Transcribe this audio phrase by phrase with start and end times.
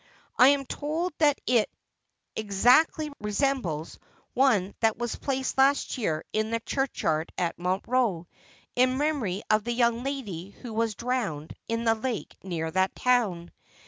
[0.35, 1.69] I am told that it
[2.35, 3.99] exactly resembles
[4.33, 8.25] one that was placed last year in the church yard at Montreux,
[8.75, 13.51] in memory of the young lady who was drowned in the lake near that town.